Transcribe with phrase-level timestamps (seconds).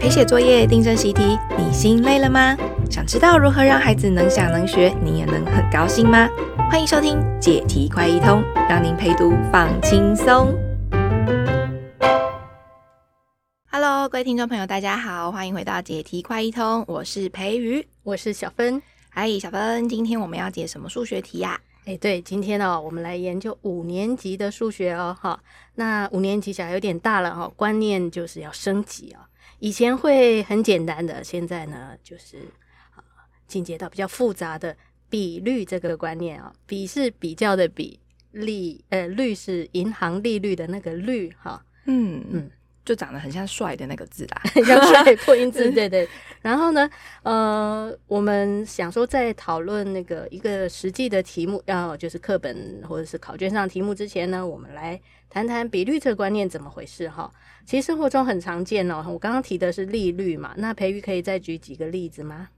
[0.00, 2.56] 陪写作业、订正习题，你心累了吗？
[2.90, 6.28] 想知道如何让孩子能想能学，你也能很高兴吗？
[6.70, 10.54] 欢迎收听解题快一通，让您陪读放轻松。
[13.70, 18.80] Hello，各位听众朋友，大家好，欢迎回到解题快一通，我是培瑜，我是小芬。
[19.10, 21.60] 嗨，小芬，今天我们要解什么数学题呀？
[21.86, 25.38] 哎，对，今天哦，我们来研究五年级的数学哦，哈。
[25.74, 29.28] 那五年级小孩有点大了哈，观念就是要升级啊。
[29.64, 32.36] 以前会很简单的，现在呢，就是
[32.94, 33.00] 啊，
[33.48, 34.76] 进阶到比较复杂的
[35.08, 36.52] 比率这个观念啊。
[36.66, 37.98] 比是比较的比，
[38.32, 41.64] 利呃，率是银行利率的那个率哈。
[41.86, 42.26] 嗯嗯。
[42.32, 42.50] 嗯
[42.84, 46.06] 就长得很像帅的那个字啦， 很像帅 破音字，对对。
[46.42, 46.90] 然后呢，
[47.22, 55.00] 呃，我们想说在讨论那个一个实际的题目，要就是课本或者是考卷上题目之前呢，我们来
[55.34, 57.28] 谈谈比率这个观念怎么回事哈。
[57.66, 62.48] 其实生活中很常见哦，我刚刚提的是利率嘛，那培育可以再举几个例子吗？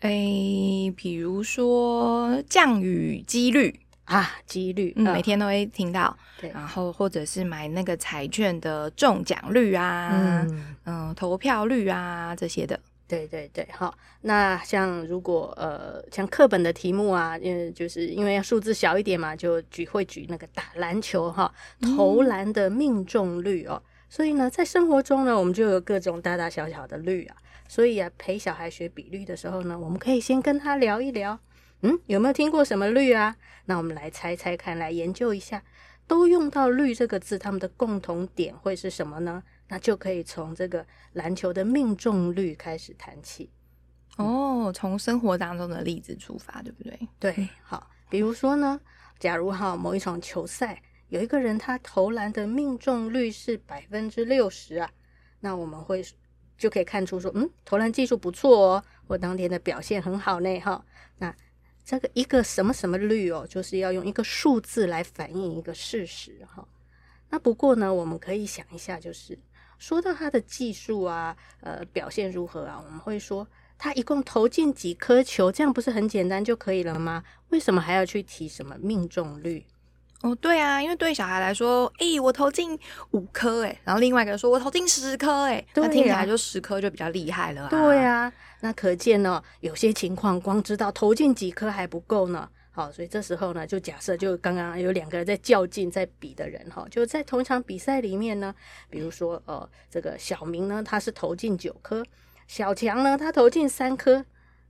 [0.00, 3.80] 诶、欸，比如说降雨几率。
[4.04, 21.52] 啊，几率，嗯，每天都会听到，对，然后或者是买那个彩券的中奖率啊，嗯，嗯，投票率啊这些的，对对对，好，那像如果呃像课本的题目啊，因为就是因为要数字小一点嘛，就举会举那个打篮球哈，
[21.96, 27.36] 投篮的命中率哦，嗯，所以呢，在生活中呢，我们就有各种大大小小的率啊，
[27.68, 31.38] 所以啊，陪小孩学比率的时候呢，我们可以先跟他聊一聊。
[31.82, 33.36] 嗯，有没有听过什么率啊？
[33.66, 35.62] 那我们来猜猜看，来研究一下，
[36.06, 39.42] 都用到“率”这个字，他们的共同点会是什么呢？
[39.68, 43.50] 那就可以从这个篮球的命中率开始谈起。
[44.16, 47.08] 哦，从生活当中的例子出发，对不对？
[47.18, 48.80] 对，好，比如说呢，
[49.18, 54.90] 假如哈某一场球赛，有一个人他投篮的命中率是百分之六十啊，
[55.40, 56.04] 那我们会
[56.56, 60.84] 就可以看出说，嗯，投篮技术不错哦，我当天的表现很好呢，哈，
[61.18, 61.34] 那。
[61.88, 66.66] 这个一个什么什么率哦，就是要用一个数字来反映一个事实哈。
[67.30, 69.38] 那不过呢，我们可以想一下，就是
[69.78, 72.82] 说到他的技术啊，呃，表现如何啊？
[72.84, 73.46] 我们会说
[73.78, 77.22] 他一共投进几颗球，这样不是很简单就可以了吗？
[77.50, 79.64] 为什么还要去提什么命中率？
[80.22, 82.76] 哦，对啊，因为对小孩来说，诶，我投进
[83.10, 87.68] 五颗，诶，然后另外一个人说我投进十颗，诶，那听起来就十颗就比较厉害了啊。
[87.68, 88.32] 对啊。
[88.60, 92.48] 那可见呢，有些情况光知道投进几颗还不够呢。
[92.76, 98.54] 好，所以这时候呢，就假设就刚刚有两个人在较劲，在比的人哈，就在同一场比赛里面呢，
[98.90, 102.04] 比如说呃，这个小明呢，他是投进九颗，
[102.46, 104.22] 小强呢，他投进三颗。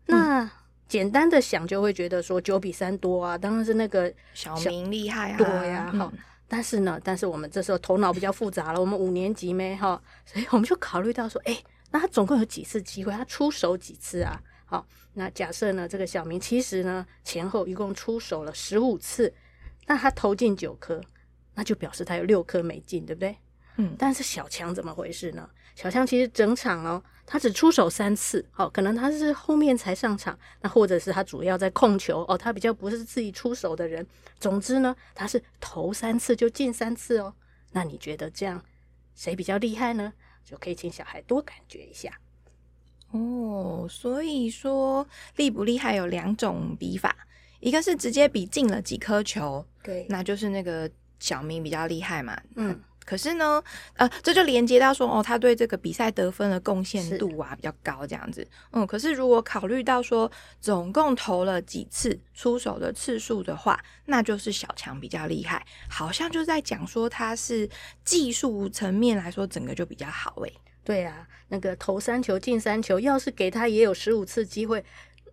[0.05, 0.49] 那
[0.87, 5.93] 简单的想就会觉得说九比三多啊，当然是那个小，小明厉害啊，对呀。
[5.99, 6.13] 哈，
[6.47, 11.59] 但是呢，但是我们这时候头脑比较复杂了，我们五年级没哈，所以我们就考虑到说，哎。
[11.93, 13.13] 那他总共有几次机会？
[13.13, 14.37] 他出手几次啊？
[14.67, 19.33] 好，那假设呢，这个小明其实呢前后一共出手了十五次，
[19.87, 21.01] 那他投进九颗，
[21.55, 23.37] 那就表示他有六颗没进，对不对？
[23.77, 23.95] 嗯。
[23.99, 25.49] 但是小强怎么回事呢？
[25.77, 34.07] 小强其实整场哦，他只出手三次，好，可能他是后面才上场，那或者是他主要在控球哦，他比较不是自己出手的人。
[34.41, 37.33] 总之呢，他是投三次就进三次哦。
[37.73, 38.65] 那你觉得这样
[39.15, 40.13] 谁比较厉害呢？
[40.45, 42.11] 就可以请小孩多感觉一下
[43.17, 43.87] 哦。
[43.89, 45.07] 所以说
[45.37, 47.17] 厉不厉害有两种比法，
[47.61, 52.41] 一个是直接比进了几颗球，对，那就是那个小明比较厉害嘛。
[52.57, 52.81] 嗯。
[53.07, 53.63] 可是呢，
[53.95, 58.45] 呃，这就连接到说，哦，他对这个比赛得分的贡献度啊比较高，这样子。
[58.73, 60.29] 嗯，可是如果考虑到说
[60.61, 67.71] 总共投了几次出手的次数的话，那就是小强比较厉害，好像就在讲说他是
[68.05, 70.53] 技术层面来说整个就比较好诶。
[70.87, 74.85] 对啊，那个投三球进三球，要是给他也有十五次机会，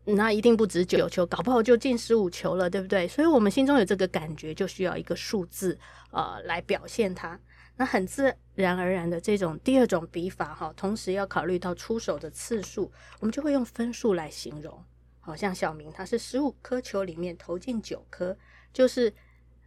[0.06, 3.08] 那一定不止九球，搞不好就进十五球了，对不对？
[3.08, 5.78] 所以我们心中有这个感觉，就需要一个数字
[6.10, 7.40] 呃来表现它。
[7.76, 14.84] 那很自然而然的这种第二种比法哈，同时要考虑到出手的次数，我们就会用分数来形容。
[15.20, 18.36] 好像小明他是十五颗球里面投进九颗，
[18.74, 19.14] 就是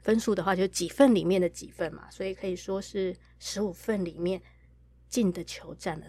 [0.03, 4.43] 分数的话就几份里面的几份嘛，所以可以说是十五份里面
[5.09, 6.07] 进的球占了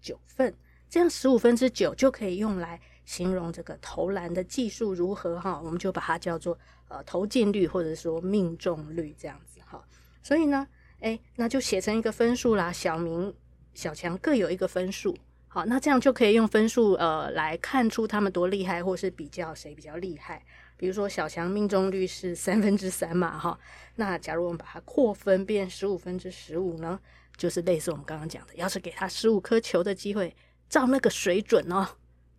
[0.00, 0.54] 九份，
[0.88, 6.58] 这样十五分之九就可以用来形容这个投篮的技术如何哈，我们就把它叫做
[6.88, 9.84] 呃投进率或者说命中率这样子哈，
[10.22, 10.66] 所以呢。
[11.00, 12.72] 哎，那就写成一个分数啦。
[12.72, 13.32] 小明、
[13.72, 15.16] 小强各有一个分数，
[15.46, 20.44] 好，那这样就可以用分数呃来看出他们多厉害，或是比较谁比较厉害。
[20.76, 23.56] 比如说小强命中率是三分之三嘛，哈，
[23.94, 26.98] 那假如我们把它扩分变十五分之十五呢，
[27.38, 30.34] 就是类似我们刚刚讲的，要是给他十五颗球的机会，
[30.68, 31.88] 照那个水准哦，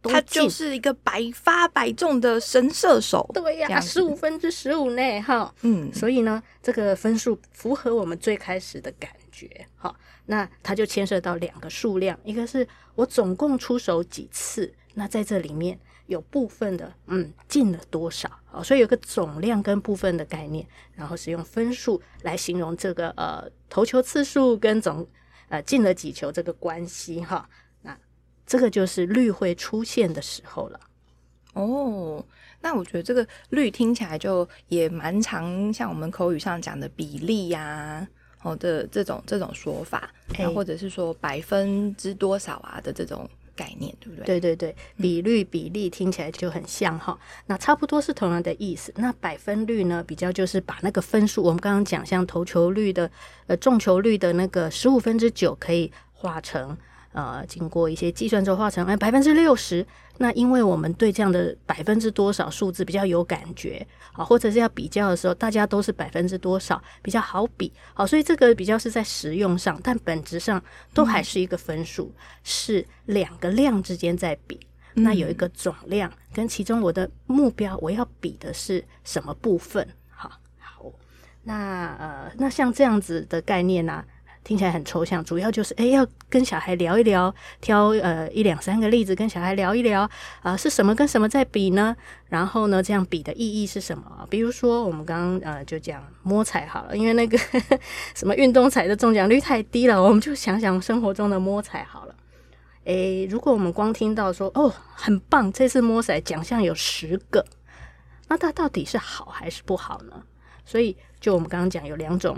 [0.03, 3.27] 他就是一个百发百中的神射手。
[3.33, 9.95] 对呀，十五分之十五呢，哈，嗯，所以呢，这个分数符合我们最开始的感觉，哈。
[10.25, 18.61] 那它就牵涉到两个数量，一个是我总共出手几次，那在这里面有部分的，嗯，进了多少啊？
[18.61, 25.07] 所以有个总量跟部分的概念，然后是用分数来形容这个呃投球次数跟总
[25.47, 27.49] 呃进了几球这个关系哈。
[27.81, 27.97] 那
[28.45, 30.79] 这个就是率会出现的时候了。
[31.53, 32.23] 哦，
[32.61, 38.07] 那我觉得这个率听起来就也蛮常像我们口语上讲的比例呀、
[38.43, 44.25] 哦的这种这种说法，然后或者是说百分之多少啊的这种概念，对不对？
[44.25, 48.93] 对对对，比率比例听起来就很像哈、嗯，那差不多是同样的意思。
[48.95, 53.11] 那百分率呢，比较就是把那个分数，我们刚刚讲像投球率的
[53.47, 56.77] 呃中球率的那个十五分之九，可以化成。
[57.11, 59.85] 呃，经过一些计算之后，化成哎百分之六十。
[60.21, 70.61] 那因为我们对这样的百分之多少数字比较有感觉，好，或者是要比较的时候，大家都是百分之多少比较好比，好，所以这个比较是在实用上，但本质上
[70.93, 74.59] 都还是一个分数，嗯，是两个量之间在比。
[74.93, 79.87] 那有一个总量，跟其中我的目标我要比的是什么部分？
[80.09, 80.91] 好，好，
[81.43, 84.05] 那呃，那像这样子的概念呢，啊？
[84.49, 87.31] 听起来很抽象，主要就是诶，要跟小孩聊一聊，
[87.61, 90.09] 挑呃一两三个例子跟小孩聊一聊
[90.41, 91.95] 啊、是什么跟什么在比呢？
[92.29, 94.25] 然后呢，这样比的意义是什么？
[94.27, 97.37] 比如说我们刚刚呃就讲摸彩好了，因为那个
[98.17, 102.15] 什么运动彩的中奖率太低了，我们就想想生活中的摸彩好了。
[102.85, 107.45] 诶，如果我们光听到说哦很棒，这次摸彩奖项有十个，
[108.27, 110.23] 那它到底是好还是不好呢？
[110.65, 112.35] 所以就我们刚刚讲有两种。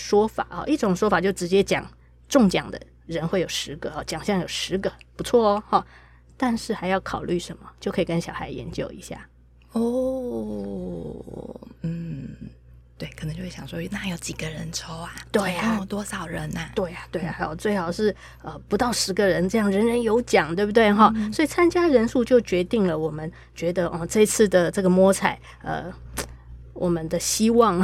[0.00, 1.86] 说法啊，一种说法就直接讲
[2.28, 5.86] 中奖的人会有十个啊，奖项有十个，不错哦哈。
[6.36, 7.70] 但是还要考虑什么？
[7.78, 9.28] 就可以跟小孩研究一下
[9.72, 11.14] 哦。
[11.82, 12.34] 嗯，
[12.96, 15.12] 对，可能就会想说，那有几个人抽啊？
[15.30, 16.72] 对呀、多少人啊？
[16.74, 21.30] 对呀、啊，对呀、啊，还有最好是呃不到十个人，这样人人有奖，对不对哈、嗯？
[21.30, 25.92] 所以参加人数就决定了我们觉得哦，这次的这个摸彩呃。
[26.80, 27.78] 我们的希望，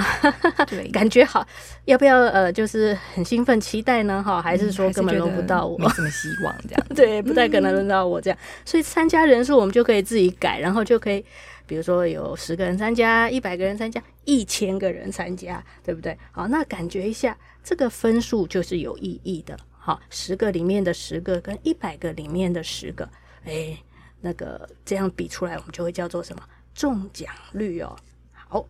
[0.66, 1.46] 对， 感觉好，
[1.84, 4.22] 要不要呃，就是很兴奋期待呢？
[4.22, 5.76] 哈，还是说根本轮不到我？
[5.76, 8.38] 没什么希望这样， 对，不太可能轮到我这样。
[8.64, 11.22] 所以参加人数我们就可以自己改，然后就可以，
[11.66, 16.16] 比如说有十个人参加，一百个人参加，一千个人参加，对不对？
[16.32, 19.54] 好，那感觉一下这个分数就是有意义的。
[19.78, 23.06] 好，十个里面的十个跟一百个里面的十个，
[23.44, 23.76] 哎，
[24.22, 26.42] 那个这样比出来，我们就会叫做什么
[26.74, 27.94] 中奖率哦。
[28.48, 28.66] 好。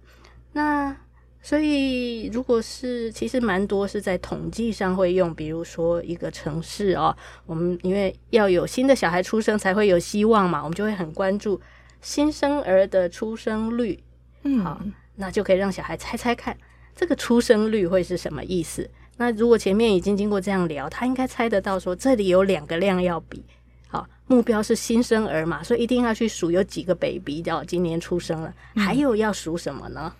[0.53, 0.97] 那
[1.43, 11.61] 所以，如果是其实蛮多是在统计上会用，比如说一个城市哦，我们因为要有新的小孩出生才会有希望嘛，我们就会很关注
[12.01, 14.03] 新生儿的出生率。
[14.43, 14.81] 嗯，好，
[15.15, 16.57] 那就可以让小孩猜猜看，
[16.97, 18.91] 这个出生率会是什么意思？
[19.19, 23.45] 那如果前面已经经过这样聊，他应该猜得到说，这里有两个量要比。
[23.89, 30.13] 好，目标是新生儿嘛，所以一定要去数有几个 baby 叫今年出生了，还有要数什么呢？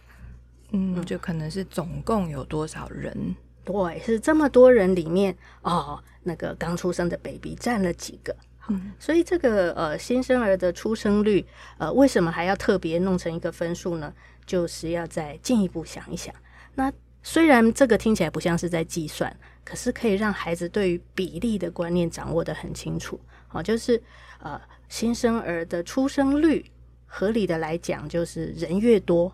[0.73, 3.35] 嗯，就可能是总共有多少人？
[3.65, 8.35] 对，是这么多人里面哦，那个刚出生的 baby 占了几个？
[8.69, 11.45] 嗯，所以这个呃新生儿的出生率，
[11.79, 14.13] 呃，为什么还要特别弄成一个分数呢？
[14.45, 16.33] 就是要再进一步想一想。
[16.75, 16.93] 那
[17.23, 23.21] 虽然这个听起来不像是在计算，可是可以让孩子对于比例的观念掌握得很清楚。
[23.49, 24.03] 好，就是
[24.41, 26.65] 呃新生儿的出生率，
[27.05, 29.33] 合理的来讲，就是人越多。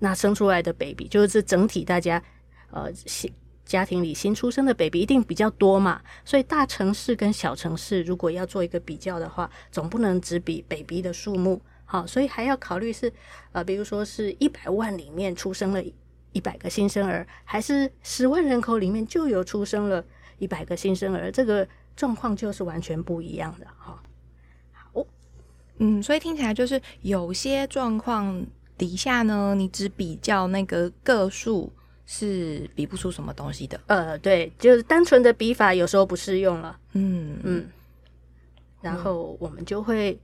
[0.00, 2.22] 那生出来的 baby 就是整体大家，
[2.70, 3.32] 呃，新
[3.64, 13.12] 家庭里新出生的 baby 一定比较多嘛，所以大城市跟小城市如果要做一个比较的话，总不能只比 baby 的数目，好，所以还要考虑是，
[13.52, 15.82] 呃，比如说是一百万里面出生了
[16.32, 20.04] 一百个新生儿，还是十万人口里面就有出生了
[20.38, 21.66] 一百个新生儿，这个
[21.98, 24.02] 状况就是完全不一样的哈。
[24.72, 25.04] 好，
[25.78, 28.46] 嗯，所以听起来就是有些状况。
[28.78, 31.68] 底下呢，你只比较那个个数
[32.06, 33.80] 是比不出什么东西的。
[33.88, 36.78] 呃，对，就是单纯的比法有时候不适用了。
[36.92, 37.68] 嗯嗯。
[38.80, 40.16] 然后我们就会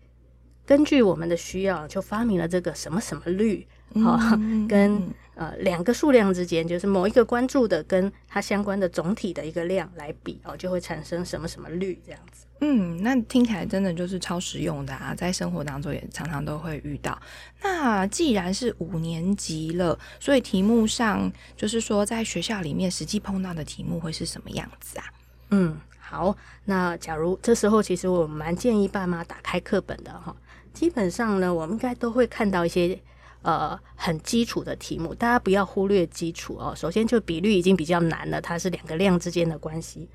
[0.67, 3.67] 根据我们的需要，就发明了这个什么什么率，
[4.03, 5.03] 好、嗯，跟
[5.35, 12.47] 呃两个数量之间，就是某一个关注的跟它相关的总体的一个量来比哦，就会产生什么什么率这样子。
[12.61, 17.21] 嗯，那听起来真的就是超实用的啊，在生活当中也常常都会遇到。
[17.63, 25.05] 那既然是五年级了，所以题目上就是说，在学校里面实际碰到的题目会是什么样子啊？
[25.51, 30.35] 嗯，好，那假如这时候其实我蛮建议爸妈打开课本的哈。
[30.75, 32.99] 基本上呢，我们应该都会看到一些
[33.43, 36.75] 呃很基础的题目，大家不要忽略基础哦。
[36.77, 40.09] 首先就比率已经比较难了，它是两个量之间的关系。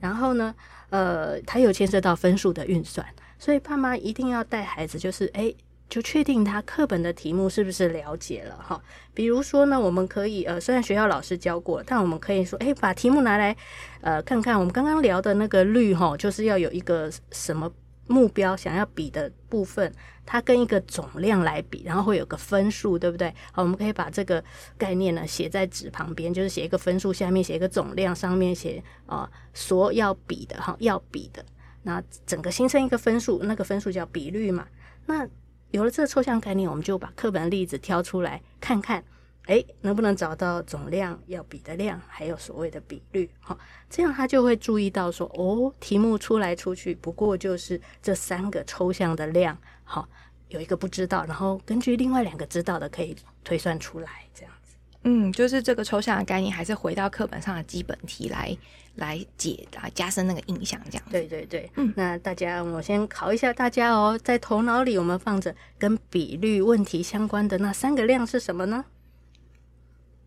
[0.00, 0.54] 然后呢，
[0.90, 3.04] 呃，它有牵涉到分数的运算，
[3.38, 5.54] 所以爸妈一定要带孩子，就是诶，
[5.88, 8.80] 就确定他课本的题目是不是了解了哈。
[9.12, 13.56] 比如说呢，我们可以呃，虽然学校老师教过，但我们可以说，诶，把题目拿来
[14.00, 17.70] 呃看看，我们刚刚聊的那个率哈，就是要有一个什么。
[18.06, 19.92] 目标想要比的部分，
[20.26, 23.34] 它跟一个总量来比，然后会有个分数，对不对？
[23.52, 24.42] 好，我们可以把这个
[24.76, 31.44] 概念呢写在纸旁边，就是写一个分数，下面写一个总量，上面写啊所要比的哈，要比的，
[31.82, 34.66] 那整个形成一个分数，那个分数叫比率嘛。
[35.06, 35.26] 那
[35.70, 39.02] 有了这个抽象概念，我们就把课本的例子挑出来看看。
[39.46, 43.28] 哎，能不能找到总量要比的量，还有所谓的比率？
[43.40, 43.58] 好，
[43.90, 50.08] 这样他就会注意到说，哦，题目出来出去，不过就是这三个抽象的量，好，
[50.48, 54.76] 有一个不知道，然后根据另外两个知道的，可以推算出来，这样子。
[55.02, 58.56] 嗯，就是这个抽象的概念，还是回到课本上的基本题来
[58.94, 61.04] 来解，答加深那个印象，这样。
[61.10, 68.82] 对对对，嗯，那大家，我先考一下大家哦，在头脑里我们放着跟比率问题相关的那三个量是什么呢？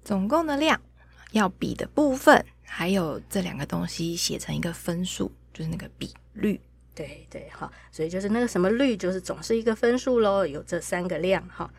[0.08, 0.80] 总共的量
[1.34, 6.58] 要比的部分，还有这两个东西写成一个分数，就是那个比率。
[6.96, 10.48] 对对，好，所以就是那个什么率，就是总是一个分数喽。
[10.48, 11.70] 有这三个量，哈。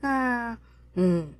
[0.00, 0.58] 那
[0.94, 1.32] 嗯，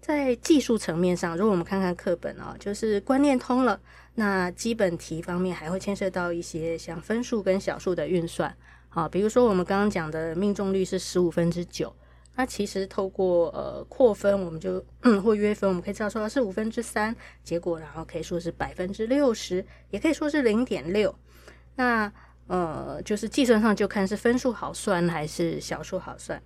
[0.00, 3.80] 在技术层面上，如果我们看看课本啊，就是观念通了，
[4.14, 8.56] 那基本题方面还会牵涉到一些像分数跟小数的运算。
[8.88, 11.92] 好，比如说我们刚刚讲的命中率是十五分之九。
[12.40, 21.14] 那其实透过呃扩分，我们就嗯或约分，我们可以知道说它是五分之三，结果然后可以说是百分之六十，也可以说是零点六。
[21.76, 22.10] 那
[22.46, 26.42] 呃就是计算上就看是分数好算还是小数好算。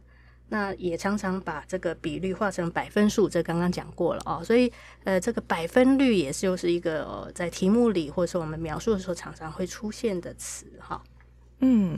[0.48, 4.42] 那也常常把这个比率化成百分数，这刚刚讲过了哦。
[4.42, 4.72] 所以
[5.04, 11.00] 呃这个百分率也是就是一个、在题目里或者说我们描述的时候常常会出现的词哈。
[11.60, 11.96] 嗯。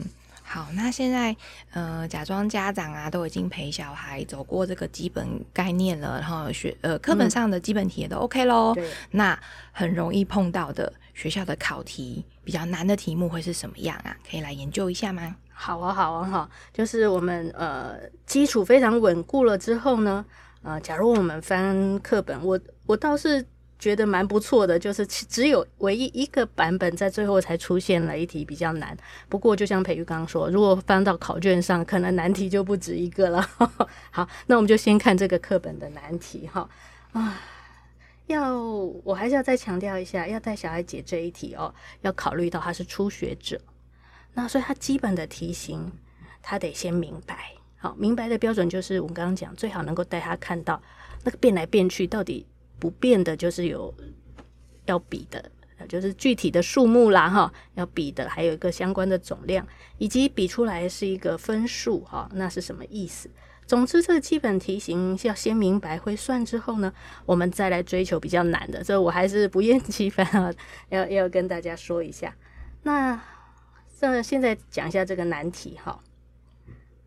[0.49, 1.35] 好，那现在
[1.73, 8.73] 呃，假装家长啊都已经陪小孩走过这个基本概念了，然后学呃课本上的基本题也都 OK 喽。
[8.77, 9.37] 嗯，那
[9.73, 14.15] 很容易碰到的学校的考题比较难的题目会是什么样啊？
[14.29, 15.35] 可以来研究一下吗？
[15.51, 20.25] 好啊，好啊，哈，就是我们呃基础非常稳固了之后呢，
[20.61, 23.45] 呃，假如我们翻课本，我我倒是。
[23.79, 28.97] 觉得蛮不错的，就是只有唯一一个版本在最后才出现了一题比较难。
[29.29, 33.41] 不过，就像培育刚刚说，如果翻到考卷上，可能难题就不止一个了。
[34.09, 36.67] 好，那我们就先看这个课本的难题哈。
[37.11, 37.39] 啊，
[38.25, 43.61] 要我还是要再强调一下，要带小孩解这一题哦，要考虑到他是初学者，
[44.33, 45.91] 那所以他基本的题型
[46.41, 47.51] 他得先明白。
[47.77, 50.81] 好，明白的标准就是我们刚刚讲，最好能够带他看到
[51.23, 52.45] 那个变来变去到底。
[52.79, 53.93] 不变的就是有
[54.85, 55.51] 要比的，
[55.87, 59.65] 就是具体的数目啦，哈，要比的还有一个相关的总量，
[59.97, 63.29] 以及比出来是一个分数，哈，那是什么意思？
[63.65, 66.93] 总之，这个基本题型要先明白会算之后呢，
[67.25, 68.81] 我们再来追求比较难的。
[68.81, 70.53] 这我还是不厌其烦啊，
[70.89, 72.33] 要要跟大家说一下。
[72.83, 73.21] 那
[73.99, 75.99] 这现在讲一下这个难题，哈，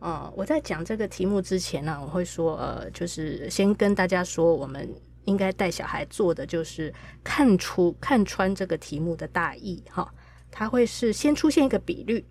[0.00, 4.86] 嗯，我在讲这个题目之前呢，我会说，呃，就是先跟大家说我们。
[5.24, 10.12] 应该带小孩做的就是看出看穿这个题目的大意哈，
[10.50, 12.24] 它会是先出现一个比率，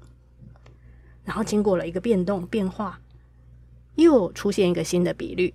[1.23, 2.99] 然后经过了一个变动变化，
[3.95, 5.53] 又出现一个新的比率，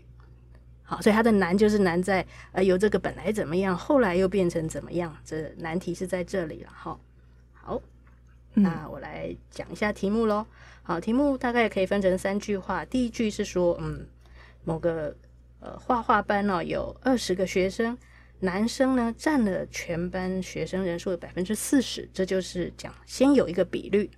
[0.85, 6.99] 好，所以它的难就是难在呃由这个本来怎么样，后来又变成怎么样，这难题是在这里了哈。
[7.53, 7.83] 好，
[8.55, 10.47] 那我来讲一下题目喽。
[10.85, 14.07] 好，题目大概可以分成三句话，第一句是说嗯
[14.65, 15.17] 某个。
[15.65, 17.97] 呃，画画班呢、哦、有二十个学生，
[18.41, 24.11] 男生呢占了全班学生人数的百分之四十，这就是讲先有一个比率。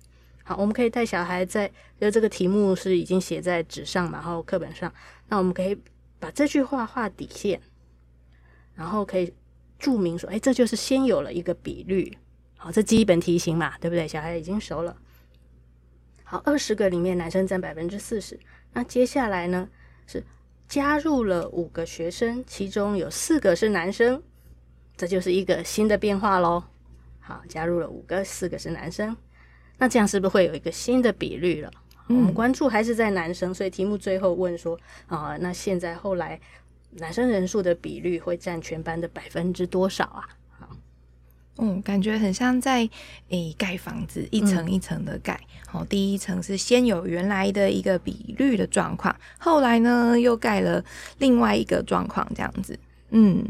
[0.43, 4.93] 好，我们可以带小孩在，就这个题目是已经写在纸上嘛，然后课本上，
[5.29, 5.81] 那我们可以
[6.19, 7.61] 把这句话画底线，
[8.75, 9.33] 然后可以
[9.79, 12.17] 注明说，哎，这就是先有了一个比率。
[12.57, 14.05] 好，这基本题型嘛，对不对？
[14.05, 14.97] 小孩已经熟了。
[16.25, 18.37] 好，二十个里面男生占百分之四十。
[18.73, 19.69] 那接下来呢
[20.07, 20.21] 是
[20.67, 24.21] 加入了五个学生，其中有四个是男生，
[24.95, 26.63] 这就是一个新的变化喽。
[27.19, 29.15] 好，加入了五个，四个是男生，
[29.77, 31.71] 那这样是不是会有一个新的比率了？
[32.09, 36.39] 嗯、我们关注还是在男生，所以题目最后问说啊，那现在后来
[36.91, 40.27] 男生人数的比率会占全班的百分之多少啊？
[41.57, 42.81] 嗯，感觉很像在
[43.29, 45.39] 诶、欸、盖房子，一层一层的盖。
[45.67, 50.83] 好、嗯，第一层是先有原来的一个比率的状况，后来呢又盖了
[51.17, 52.77] 另外一个状况，这样子。
[53.11, 53.45] 嗯。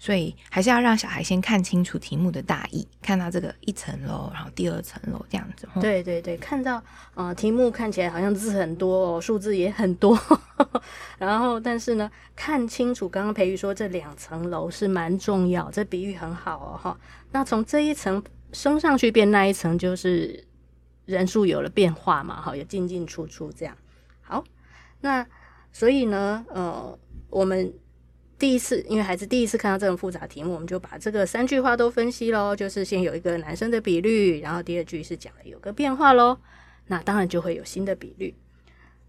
[0.00, 5.68] 所以还是要让小孩先看清楚题目的大意，看到这个一层楼，然后第二层楼这样子。
[5.80, 6.80] 对对对，看到
[7.14, 10.16] 呃题目看起来好像字很多哦， 数字也很多，
[11.18, 16.96] 然后但是呢，看清楚刚刚培育说这两层楼是蛮重要，这比喻很好哦哈。
[17.32, 20.46] 那从这一层升上去变那一层，就是
[21.06, 23.76] 人数有了变化嘛，哈，有进进出出这样。
[24.22, 24.44] 好，
[25.00, 25.26] 那
[25.72, 26.96] 所以呢，呃，
[27.30, 27.72] 我们。
[28.38, 32.54] 第一次，因为孩子第一次看到这种复杂题目，我们就把这个三句话都分析喽。
[32.54, 36.38] 就是先有一个男生的比率，然后第二句是讲了有个变化喽。
[36.86, 38.32] 那当然就会有新的比率。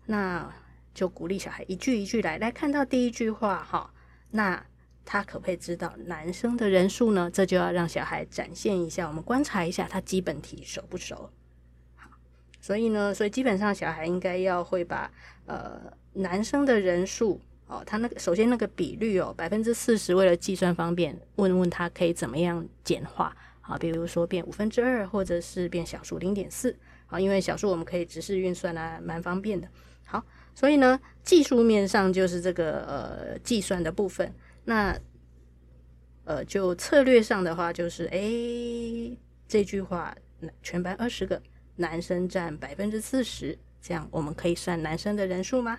[0.07, 0.51] 那
[0.95, 2.39] 就鼓励小孩一句一句来。
[2.39, 3.93] 来看到第一句话哈，
[4.31, 4.65] 那
[5.05, 7.29] 他可不可以知道男生的人数呢？
[7.31, 11.29] 这就要让小孩展现一下，我们观察一下他基本题熟不熟。
[11.95, 12.09] 好，
[12.59, 15.11] 所以呢，所以基本上小孩应该要会把
[15.45, 15.79] 呃
[16.13, 17.39] 男生的人数。
[17.69, 23.77] 哦，他那个首先那个比率哦，百分之四十，为了计算方便，问问他可以怎么样简化啊？
[23.77, 29.67] 比如说变五分之二，或者是变小数零点四啊，因为小数我们可以直视运算啊，蛮方便的。
[30.03, 34.33] 好，所以呢，技术面上就是这个呃计算的部分。
[34.65, 34.99] 那
[36.25, 39.15] 呃，就策略上的话，就是诶，
[39.47, 40.15] 这句话
[40.63, 41.39] 全班二十个
[41.75, 45.77] 男生占百分之四十，这样我们可以算男生的人数吗？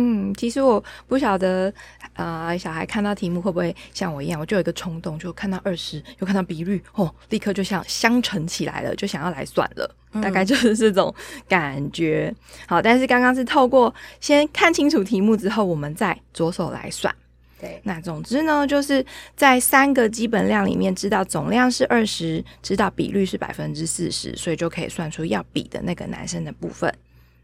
[0.00, 1.72] 嗯，其实我不晓得，
[2.14, 11.12] 呃，小孩看到题目会不会像我一样，我就有一个冲动，就看到二十，又看到比率，哦，立刻就像相乘起来了，就想要来算了，嗯、大概就是这种
[11.48, 12.32] 感觉。
[12.68, 17.12] 好，但是刚刚是透过先看清楚题目之后，我们再着手来算。
[17.60, 26.94] 对，那总之呢，就是在三个基本量里面，知道总量是二十，知道比率是百分之四十，所以就可以算出要比的那个男生的部分。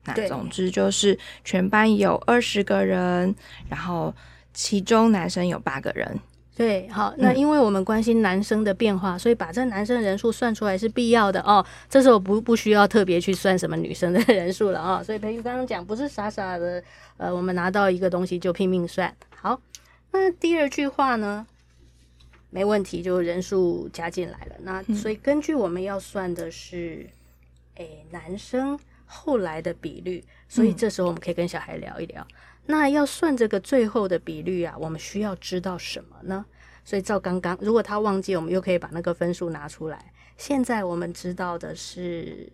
[0.06, 3.34] 那总之就是全班有二十个人，
[3.69, 4.14] 然后
[4.52, 6.19] 其中男生有八个人。
[6.56, 11.67] 对，好，那因为我们关心男生的变化，嗯、所以把这男生的人数算出来是必要的哦。
[11.90, 15.02] 这时候不不需要特别去算什么女生的 人数了啊、哦。
[15.02, 16.80] 所以培育刚刚讲不是傻傻的，
[17.17, 19.12] 呃，我们拿到一个东西就拼命算。
[19.34, 19.60] 好，
[20.12, 21.45] 那第二句话呢，
[22.50, 24.54] 没问题，就人数加进来了。
[24.60, 27.10] 那所以根据我们要算的是，
[27.75, 28.78] 哎、嗯，男生。
[29.14, 32.20] 后来的比率，所以这时候我们可以跟小孩聊一聊。
[32.22, 32.34] 嗯、
[32.66, 36.44] 那要算这个最后的比率啊，我们需要知道什么呢？
[36.84, 40.12] 所以照刚刚，如果他忘记，我们又可以把那个分数拿出来。
[40.36, 42.50] 现在我们知道的是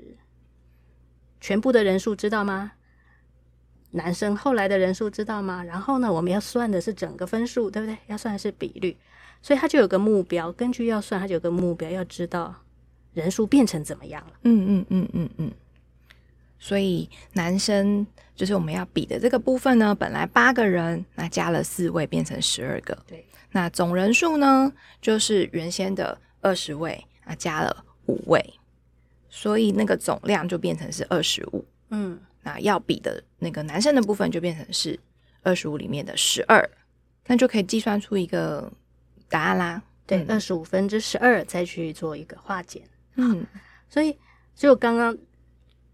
[1.40, 2.72] 全部的人数，知道吗？
[3.92, 5.64] 男生后来的人数知道吗？
[5.64, 7.96] 然后呢，我们要算的是整个分数，对不对？
[8.06, 8.96] 要算的是比率，
[9.42, 10.52] 所以他就有个目标。
[10.52, 12.54] 根据要算，他就有个目标，要知道
[13.14, 14.32] 人数变成怎么样了。
[14.44, 15.52] 嗯嗯嗯嗯嗯。
[16.62, 22.96] 所以男生就是我们要比的这个部分呢，本来八个人，那加了四位变成十二个。
[23.06, 24.70] 对，那总人数呢，
[25.00, 28.44] 就是原先的二十位，啊加了五位，
[29.30, 31.64] 所以那个总量就变成是二十五。
[31.88, 35.00] 嗯，那要比的那个男生的部分就变成是
[35.42, 36.70] 二十五里面的十二，
[37.26, 38.70] 那就可以计算出一个
[39.30, 39.82] 答案啦。
[40.06, 42.82] 对，二十五分之十二，再去做一个化简。
[43.16, 43.46] 嗯，
[43.88, 44.18] 所以
[44.54, 45.16] 就刚刚。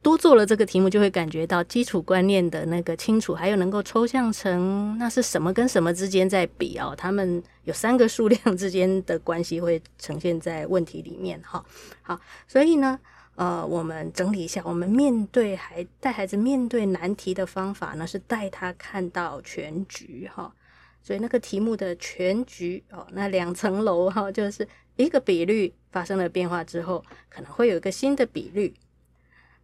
[0.07, 11.65] 多做了这个题目，就会感觉到基础观念的那个清楚，还有能够抽象成那是什么跟什么之间在比哦，他们有三个数量之间的关系会呈现在问题里面哈。
[12.03, 12.97] 好，所以呢，
[13.35, 20.55] 呃，我们整理一下，我们面对孩带孩子面对难题的方法呢，是带他看到全局哈。
[21.03, 28.73] 所以那个题目的全局哦，那两层楼哈，就是一个比率发生了变化之后，可能会有一个新的比率。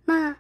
[0.05, 0.37] 那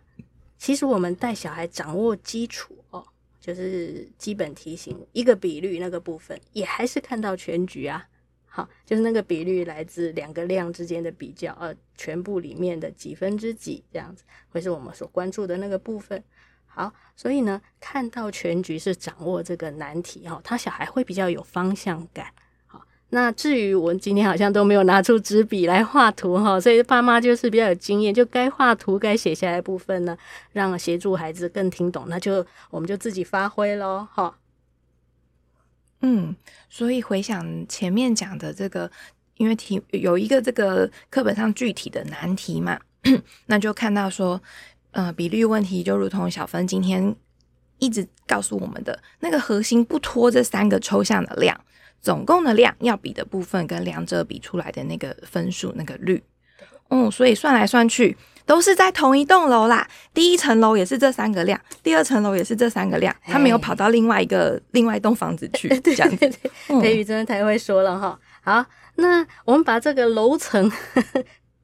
[0.59, 3.07] 其实我们带小孩掌握基础哦，
[3.41, 8.07] 就是基本题型一个比率那个部分，也还是看到全局啊。
[8.47, 16.23] 好，就是那个比率来自两个量之间的比较，呃，全部里面的几分之几这样子，会是我们所关注的那个部分。
[16.67, 22.27] 好，所以呢，看到全局是掌握这个难题哈，他小孩会比较有方向感。
[23.15, 30.17] 那至于我今天好像都没有拿出纸笔来画图哈，所以爸妈就是比较有经验，就该画图、该写下来部分呢，
[30.53, 34.35] 让协助孩子更听懂，那就我们就自己发挥喽哈。
[36.01, 36.35] 嗯，
[36.71, 38.91] 所以回想前面讲的这个，
[39.37, 42.81] 因为题有一个这个课本上具体的难题嘛，
[43.45, 44.41] 那就看到说，
[44.93, 47.15] 呃，比率问题就如同小芬今天
[47.79, 51.61] 一直告诉我们的那个核心不脱这三个抽象的量。
[52.03, 56.21] 总共的量要比的部分跟两者比出来的那个分数那个率，
[56.91, 59.89] 嗯，所以算来算去都是在同一栋楼啦。
[60.13, 65.69] 第一层楼也是这三个量，第二层楼也是这三个量，他没有跑到另外一个另外一栋房子去。
[65.79, 68.19] 这样子，对对对，培宇真的太会说了哈。
[68.43, 70.69] 好，那我们把这个楼层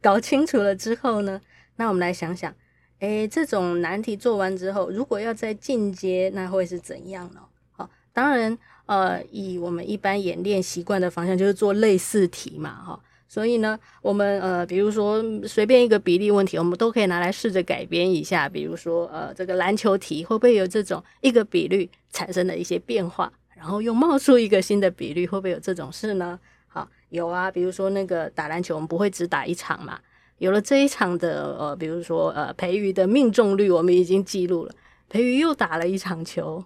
[0.00, 1.40] 搞清楚了之后呢，
[1.74, 2.54] 那我们来想想，
[3.00, 7.40] 哎，这种难题做完之后，如果要再进阶，那会是怎样呢？
[7.72, 8.56] 好，当然。
[8.88, 12.98] 呃，以我们一般演练习惯的方向，就是做类似题嘛，哈。
[13.30, 18.48] 所以呢，我们呃，比如说随便一个比例问题，我们都可以拿来试着改编一下。
[18.48, 26.40] 比如说，呃，这个篮球题会不会有这种一个比率产生的一些变化，然后又冒出一个新的比率，会不会有这种事呢？
[26.66, 27.50] 好，有啊。
[27.50, 30.00] 比如说那个打篮球，我们不会只打一场嘛。
[30.38, 34.72] 有了这一场的呃，比如说呃，培瑜的命中率，我们已经记录了。
[35.10, 36.64] 培瑜又打了一场球。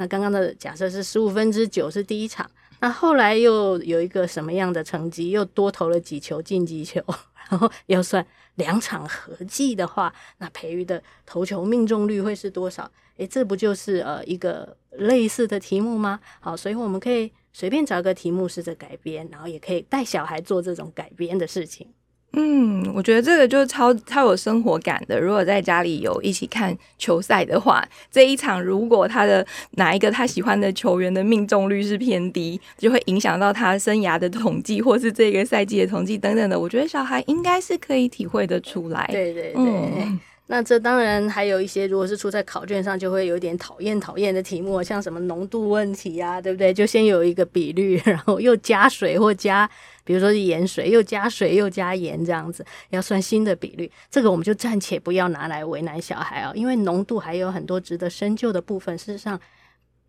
[0.00, 5.28] 那刚刚的假设是十五分之九是第一场，那后来又有一个什么样的成绩？
[5.28, 7.04] 又多投了几球进击球，
[7.50, 12.90] 然后要算两场合计的话，那培育的投球命中率会是多少？
[13.18, 16.18] 诶，这不就是呃一个类似的题目吗？
[16.40, 21.86] 好，所以我们可以随便找个题目试着改编，然后也可以带小孩做这种改编的事情。
[22.32, 25.18] 嗯，我觉得这个就超超有生活感的。
[25.18, 36.58] 如果在家里有一起看球赛的话，这一场如果他的哪一个他喜欢的球员的命中率是偏低，就会影响到他生涯的统计，或是这个赛季的统计等等的。
[36.58, 39.08] 我觉得小孩应该是可以体会得出来。
[39.10, 39.54] 对对对。
[39.56, 40.20] 嗯
[40.52, 46.74] 那这当然还有一些，如果是出在考卷上，就会有点讨厌讨厌的题目，像什么浓度问题啊，对不对？
[46.74, 49.70] 就先有一个比率，然后又加水或加，
[50.02, 53.88] 比如说是盐水，又加水又加盐这样子，要算新的比率。
[54.10, 58.98] 这个我们就暂且不要拿来为难小孩啊，因为浓度还有很多值得深究的部分。
[58.98, 59.40] 事实上，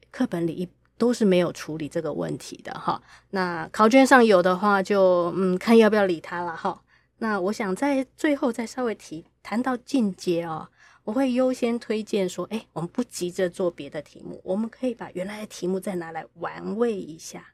[0.09, 2.99] 课本里都是没有处理这个问题的哈。
[3.29, 6.81] 那考卷上有的话就，就嗯，看要不要理他了哈。
[7.23, 10.67] 那我想在最后再稍微提谈到进阶哦，
[11.03, 17.53] 我会优先推荐说，哎，我们不急着做别的题目，我们可以把原来的题目再拿来玩味一下。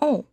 [0.00, 0.24] 哦，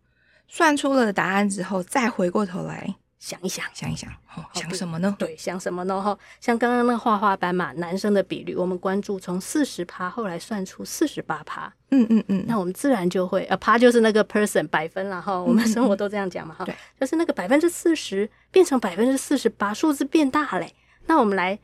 [0.48, 2.96] 算出了答案之后，再回过头来。
[3.24, 5.16] 想一想，想一想，哦，想什么呢？
[5.18, 6.02] 对，想什么呢？
[6.02, 11.74] 哈，像刚刚那个画画班嘛，男生的比率，我们关注从四十趴，后来算出四十八趴。
[11.92, 15.42] 嗯嗯嗯，那我们自然就会，呃，趴就是那个 person 百分了哈。
[15.42, 16.66] 我们生活都这样讲嘛哈。
[16.66, 20.76] 对，就是那个百分之四十变成百分之四十八，数字变大嘞。
[21.06, 21.58] 那我们来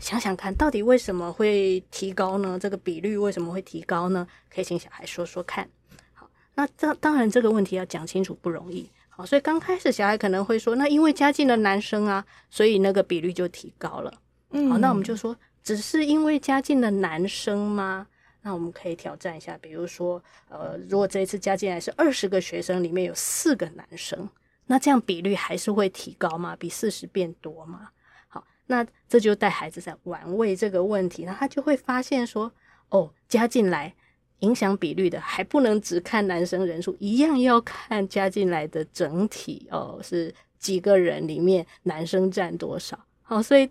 [0.00, 2.58] 想想看，到底为什么会提高呢？
[2.58, 4.26] 这个比率为什么会提高呢？
[4.50, 5.68] 可以请小孩说说看。
[6.14, 8.90] 好，那这当然这个问题要讲清楚不容易。
[9.14, 14.10] 好，所以刚开始小孩可能会说，那因为加进了男生啊，所以那个比率就提高了。
[14.52, 18.06] 嗯，好，那我们就说，只是因为加进了男生吗？
[18.40, 24.26] 那我们可以挑战一下，比如说，呃，如果这一次加进来是二十个学生，里面有四个男生，
[24.64, 26.56] 那这样比率还是会提高吗？
[26.56, 27.90] 比四十变多吗？
[28.28, 32.50] 好，那这就带孩子在玩味这个问题，那他就会发现说，
[32.88, 33.94] 哦，加进来。
[34.42, 42.98] 影响比率的还不能只看男生人数，一样要看加进来的整体哦，是几个人里面男生占多少？
[43.22, 43.68] 好，所以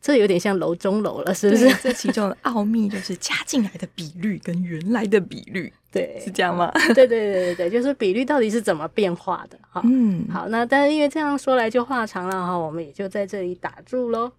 [0.00, 1.72] 这有点像楼中楼了，是不是？
[1.82, 6.70] 这其中的奥秘就是加进来的比率跟原来的比率，对，是这样吗？
[6.94, 9.58] 对对对对对，就是比率到底是怎么变化的？
[9.70, 14.32] 哈，嗯，好，那但是因为这样说来就话长了哈，我们也就在这里打住喽。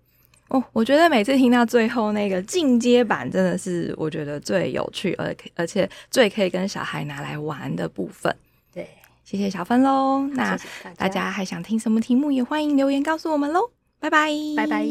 [0.51, 8.35] 哦，我觉得每次听到最后那个进阶版，真的是我觉得最有趣，而而且最可以跟小孩拿来玩的部分。
[8.73, 8.85] 对，
[9.23, 10.27] 谢谢小芬喽。
[10.33, 10.57] 那
[10.97, 13.71] 大家还想听什么题目，也欢迎留言告诉我们喽。
[14.01, 14.85] 拜拜，拜拜。